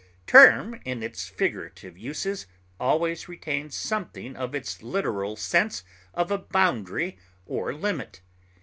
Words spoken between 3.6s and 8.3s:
something of its literal sense of a boundary or limit.